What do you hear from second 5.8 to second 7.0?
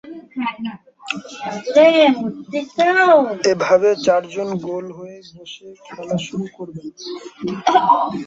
খেলা শুরু করবেন।